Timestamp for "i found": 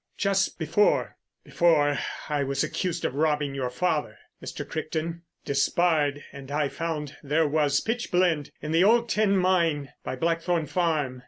6.49-7.17